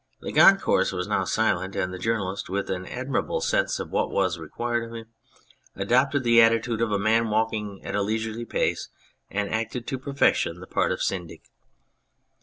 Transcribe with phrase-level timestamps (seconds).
[0.19, 4.39] The concourse was now silent, and the journalist, with an admirable sense of what was
[4.39, 5.05] required of him,
[5.75, 8.89] adopted the attitude of a man walking at a leisurely pace,
[9.29, 11.43] and acted to per fection the part of the Syndic.